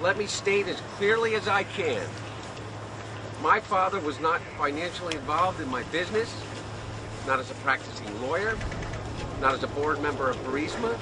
[0.00, 2.06] Let me state as clearly as I can.
[3.42, 6.32] My father was not financially involved in my business,
[7.26, 8.56] not as a practicing lawyer,
[9.40, 10.96] not as a board member of Burisma,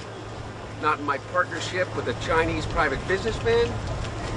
[0.81, 3.71] not in my partnership with a Chinese private businessman,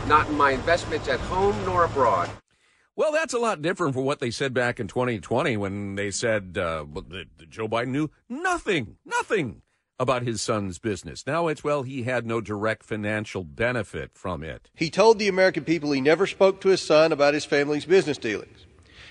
[0.07, 2.29] not in my investments at home nor abroad.
[2.97, 6.57] Well, that's a lot different from what they said back in 2020 when they said
[6.57, 6.83] uh,
[7.49, 9.61] Joe Biden knew nothing, nothing
[9.99, 11.27] about his son's business.
[11.27, 14.69] Now it's, well, he had no direct financial benefit from it.
[14.73, 18.17] He told the American people he never spoke to his son about his family's business
[18.17, 18.65] dealings.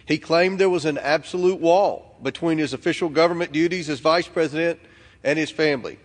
[0.07, 4.81] He claimed there was an absolute wall between his official government duties as vice president
[5.23, 5.99] and his family.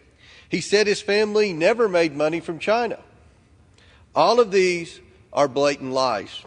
[0.50, 3.00] He said his family never made money from China.
[4.14, 5.00] All of these
[5.32, 6.44] are blatant lies.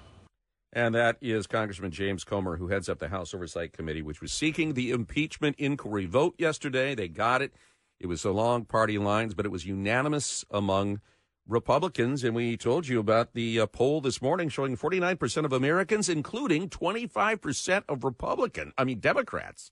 [0.72, 4.30] And that is Congressman James Comer, who heads up the House Oversight Committee, which was
[4.30, 6.94] seeking the impeachment inquiry vote yesterday.
[6.94, 7.54] They got it.
[7.98, 11.00] It was along party lines, but it was unanimous among
[11.46, 12.24] Republicans.
[12.24, 16.68] And we told you about the uh, poll this morning showing 49% of Americans, including
[16.68, 19.70] 25% of Republican, I mean, Democrats,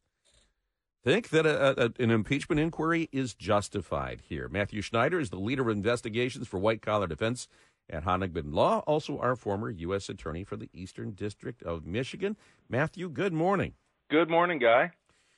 [1.02, 4.48] think that a, a, an impeachment inquiry is justified here.
[4.48, 7.46] Matthew Schneider is the leader of investigations for white collar defense
[7.90, 10.08] at Honigman Law, also our former U.S.
[10.08, 12.36] Attorney for the Eastern District of Michigan.
[12.70, 13.74] Matthew, good morning.
[14.10, 14.92] Good morning, Guy.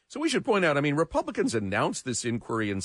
[0.09, 2.81] So we should point out, I mean, Republicans announced this inquiry in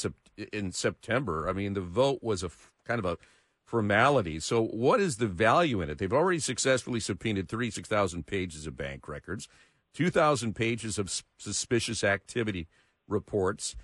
[0.51, 1.47] in September.
[1.47, 2.49] I mean, the vote was a
[2.85, 3.17] kind of a
[3.63, 4.39] formality.
[4.39, 5.97] So what is the value in it?
[5.97, 9.47] They've already successfully subpoenaed 36,000 pages of bank records,
[9.93, 12.67] 2,000 pages of suspicious activity
[13.07, 13.75] reports.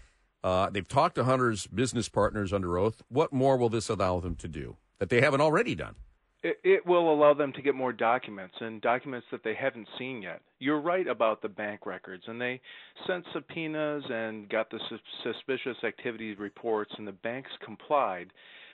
[0.43, 3.01] Uh, they've talked to Hunter's business partners under oath.
[3.07, 5.95] What more will this allow them to do that they haven't already done?
[6.43, 10.21] It, it will allow them to get more documents and documents that they haven't seen
[10.21, 10.41] yet.
[10.59, 12.61] You're right about the bank records, and they
[13.07, 14.79] sent subpoenas and got the
[15.23, 18.31] suspicious activity reports, and the banks complied.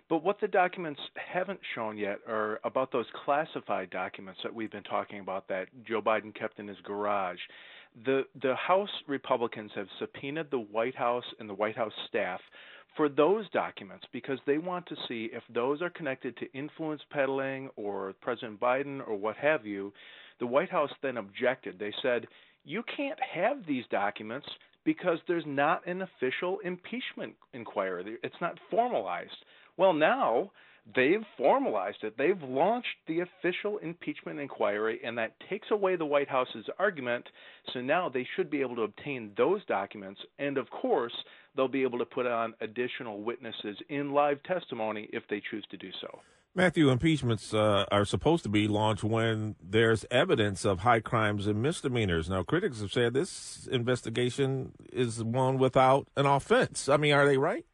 [0.10, 4.84] But what the documents haven't shown yet are about those classified documents that we've been
[4.84, 7.40] talking about that Joe Biden kept in his garage.
[8.06, 12.42] The the House Republicans have subpoenaed the White House and the White House staff
[12.96, 17.70] for those documents because they want to see if those are connected to influence peddling
[17.76, 19.92] or President Biden or what have you.
[20.40, 21.80] The White House then objected.
[21.80, 22.28] They said,
[22.66, 24.48] you can't have these documents
[24.86, 28.18] because there's not an official impeachment inquiry.
[28.24, 29.32] It's not formalized.
[29.78, 30.52] Well, now
[30.96, 32.18] they've formalized it.
[32.18, 37.26] They've launched the official impeachment inquiry, and that takes away the White House's argument.
[37.74, 40.22] So now they should be able to obtain those documents.
[40.40, 41.14] And of course,
[41.56, 45.78] they'll be able to put on additional witnesses in live testimony if they choose to
[45.78, 46.20] do so.
[46.56, 51.64] Matthew, impeachments uh, are supposed to be launched when there's evidence of high crimes and
[51.64, 52.30] misdemeanors.
[52.30, 56.88] Now, critics have said this investigation is one without an offense.
[56.88, 57.66] I mean, are they right?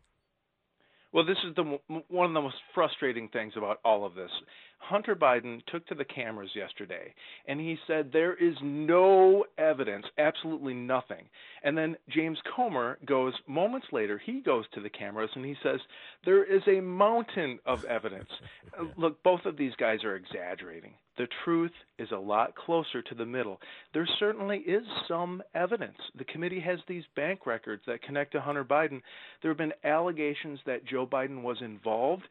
[1.12, 1.64] Well, this is the
[2.08, 4.30] one of the most frustrating things about all of this.
[4.78, 7.14] Hunter Biden took to the cameras yesterday
[7.48, 11.28] and he said there is no evidence, absolutely nothing.
[11.64, 15.80] And then James Comer goes moments later, he goes to the cameras and he says
[16.26, 18.30] there is a mountain of evidence.
[18.98, 20.94] Look, both of these guys are exaggerating.
[21.20, 23.60] The truth is a lot closer to the middle.
[23.94, 25.98] There certainly is some evidence.
[26.18, 29.02] The committee has these bank records that connect to Hunter Biden.
[29.42, 32.24] There have been allegations that Joe Biden was involved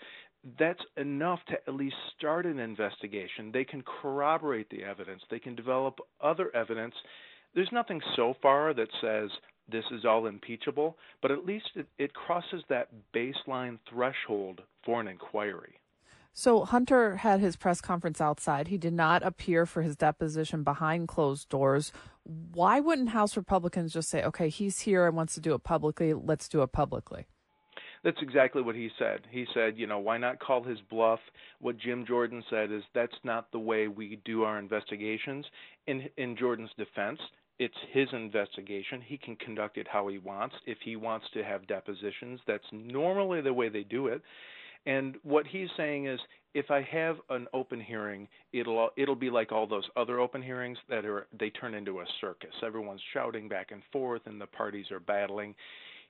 [0.58, 3.50] that's enough to at least start an investigation.
[3.52, 6.94] They can corroborate the evidence, they can develop other evidence.
[7.54, 9.30] There's nothing so far that says
[9.70, 15.08] this is all impeachable, but at least it, it crosses that baseline threshold for an
[15.08, 15.74] inquiry.
[16.38, 18.68] So Hunter had his press conference outside.
[18.68, 21.90] He did not appear for his deposition behind closed doors.
[22.22, 26.14] Why wouldn't House Republicans just say, okay, he's here and wants to do it publicly,
[26.14, 27.26] let's do it publicly?
[28.04, 29.22] That's exactly what he said.
[29.28, 31.18] He said, you know, why not call his bluff?
[31.58, 35.44] What Jim Jordan said is that's not the way we do our investigations.
[35.88, 37.18] In in Jordan's defense,
[37.58, 39.02] it's his investigation.
[39.04, 40.54] He can conduct it how he wants.
[40.66, 44.22] If he wants to have depositions, that's normally the way they do it.
[44.86, 46.18] And what he's saying is
[46.54, 50.78] if I have an open hearing, it'll it'll be like all those other open hearings
[50.88, 52.54] that are they turn into a circus.
[52.64, 55.54] Everyone's shouting back and forth and the parties are battling.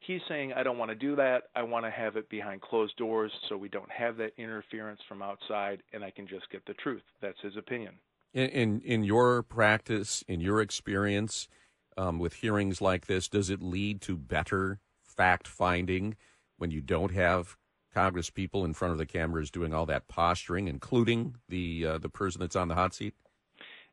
[0.00, 1.44] He's saying, I don't want to do that.
[1.56, 5.22] I want to have it behind closed doors so we don't have that interference from
[5.22, 7.02] outside and I can just get the truth.
[7.20, 7.94] That's his opinion.
[8.32, 11.48] In, in, in your practice, in your experience
[11.96, 16.14] um, with hearings like this, does it lead to better fact finding
[16.58, 17.56] when you don't have
[17.98, 22.08] Congress people in front of the cameras doing all that posturing, including the uh, the
[22.08, 23.12] person that's on the hot seat?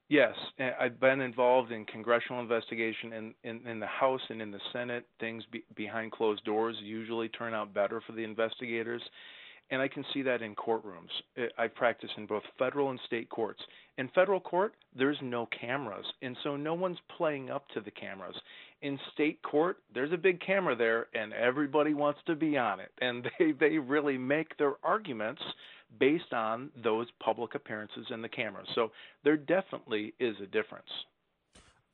[0.10, 0.36] Yes,
[0.80, 5.08] I've been involved in congressional investigation in, in, in the House and in the Senate.
[5.20, 9.02] Things be, behind closed doors usually turn out better for the investigators.
[9.72, 11.10] And I can see that in courtrooms.
[11.58, 13.62] I practice in both federal and state courts.
[13.98, 18.36] In federal court, there's no cameras, and so no one's playing up to the cameras.
[18.82, 22.92] In state court, there's a big camera there, and everybody wants to be on it.
[23.02, 25.42] And they, they really make their arguments
[26.00, 28.68] based on those public appearances in the cameras.
[28.76, 28.92] So
[29.24, 30.90] there definitely is a difference.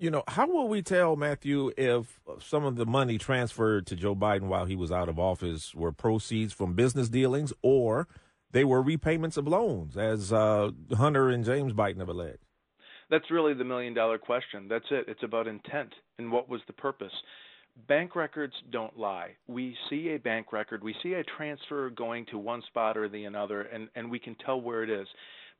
[0.02, 4.16] You know, how will we tell, Matthew, if some of the money transferred to Joe
[4.16, 8.08] Biden while he was out of office were proceeds from business dealings or
[8.50, 12.40] they were repayments of loans, as uh, Hunter and James Biden have alleged?
[13.12, 14.68] That's really the million dollar question.
[14.68, 15.06] That's it.
[15.08, 17.14] It's about intent and what was the purpose.
[17.88, 19.36] Bank records don't lie.
[19.48, 23.26] We see a bank record, we see a transfer going to one spot or the
[23.26, 25.08] another, and, and we can tell where it is.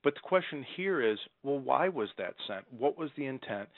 [0.04, 2.66] But the question here is well, why was that sent?
[2.76, 3.70] What was the intent?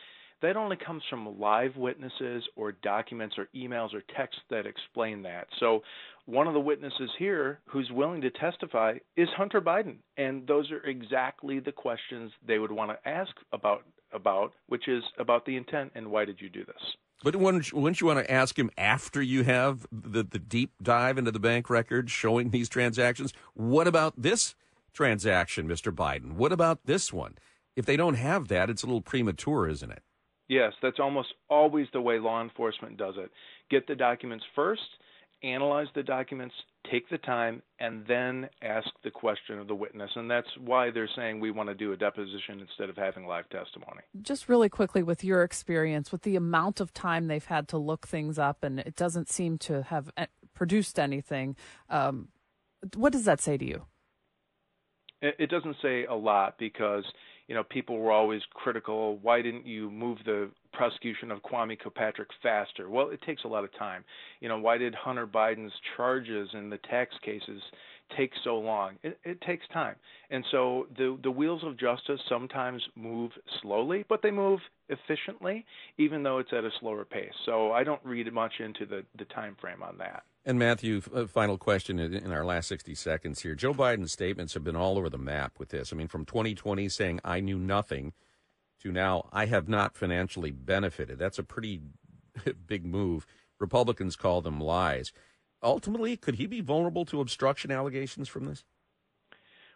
[0.44, 5.48] That only comes from live witnesses or documents or emails or texts that explain that.
[5.60, 5.81] So,
[6.25, 10.81] one of the witnesses here who's willing to testify is Hunter Biden, and those are
[10.84, 15.92] exactly the questions they would want to ask about about, which is about the intent
[15.95, 16.75] and why did you do this.
[17.24, 21.18] But wouldn't, wouldn't you want to ask him after you have the, the deep dive
[21.18, 23.34] into the bank records showing these transactions?
[23.54, 24.56] What about this
[24.94, 25.92] transaction, Mr.
[25.92, 26.34] Biden?
[26.34, 27.36] What about this one?
[27.75, 30.04] If they don't have that, it's a little premature, isn't it?
[30.53, 33.31] Yes, that's almost always the way law enforcement does it.
[33.71, 34.83] Get the documents first,
[35.41, 36.53] analyze the documents,
[36.91, 40.11] take the time, and then ask the question of the witness.
[40.15, 43.50] And that's why they're saying we want to do a deposition instead of having live
[43.50, 44.01] testimony.
[44.21, 48.07] Just really quickly, with your experience, with the amount of time they've had to look
[48.07, 51.56] things up, and it doesn't seem to have eh, produced anything,
[51.89, 52.27] um,
[52.95, 53.85] what does that say to you?
[55.23, 57.06] It doesn't say a lot because
[57.48, 58.95] you know, people were always critical.
[58.95, 62.90] Oh, why didn't you move the prosecution of Kwame Kilpatrick faster?
[62.90, 64.04] Well, it takes a lot of time.
[64.40, 67.62] You know, why did Hunter Biden's charges in the tax cases
[68.18, 68.95] take so long?
[69.04, 69.95] It, it takes time,
[70.30, 73.31] and so the the wheels of justice sometimes move
[73.62, 74.60] slowly, but they move
[74.90, 75.66] efficiently,
[75.98, 77.34] even though it's at a slower pace.
[77.45, 80.24] So I don't read much into the the time frame on that.
[80.45, 83.56] And Matthew, uh, final question in our last 60 seconds here.
[83.56, 85.94] Joe Biden's statements have been all over the map with this.
[85.94, 88.12] I mean, from 2020 saying, I knew nothing,
[88.81, 91.18] to now, I have not financially benefited.
[91.18, 91.81] That's a pretty
[92.68, 93.25] big move.
[93.60, 95.13] Republicans call them lies.
[95.62, 98.66] Ultimately, could he be vulnerable to obstruction allegations from this?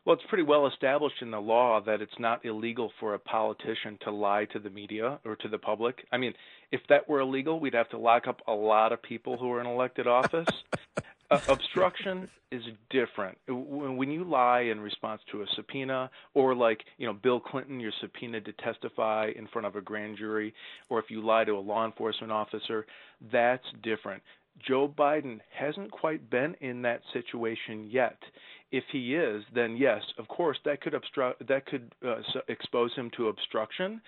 [0.07, 3.97] Well, it's pretty well established in the law that it's not illegal for a politician
[4.03, 6.05] to lie to the media or to the public.
[6.13, 6.33] I mean,
[6.71, 9.59] if that were illegal, we'd have to lock up a lot of people who are
[9.59, 10.47] in elected office.
[11.29, 13.37] uh, obstruction is different.
[13.49, 17.91] When you lie in response to a subpoena, or like you know Bill Clinton, you're
[17.99, 20.53] subpoenaed to testify in front of a grand jury,
[20.89, 22.85] or if you lie to a law enforcement officer,
[23.29, 24.23] that's different.
[24.65, 28.17] Joe Biden hasn't quite been in that situation yet.
[28.71, 33.09] If he is, then yes, of course, that could obstruct, that could uh, expose him
[33.17, 34.01] to obstruction,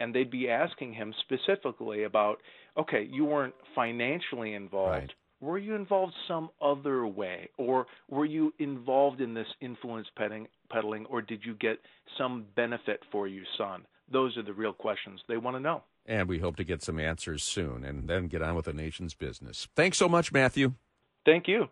[0.00, 2.38] and they'd be asking him specifically about,
[2.76, 4.90] okay, you weren't financially involved.
[4.90, 5.12] Right.
[5.40, 11.20] Were you involved some other way, or were you involved in this influence peddling, or
[11.20, 11.78] did you get
[12.16, 13.82] some benefit for you, son?
[14.10, 15.82] Those are the real questions they want to know.
[16.06, 19.14] And we hope to get some answers soon and then get on with the nation's
[19.14, 19.68] business.
[19.74, 20.74] Thanks so much, Matthew.
[21.24, 21.68] Thank you.